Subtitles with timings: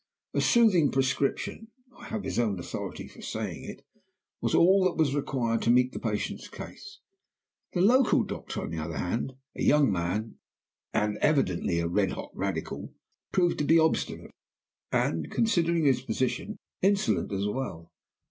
[0.33, 3.85] A soothing prescription (I have his own authority for saying it)
[4.41, 6.97] was all that was required to meet the patient's case.
[7.73, 10.37] The local doctor, on the other hand, a young man
[10.91, 12.95] (and evidently a red hot radical),
[13.31, 14.31] proved to be obstinate,
[14.91, 17.93] and, considering his position, insolent as well.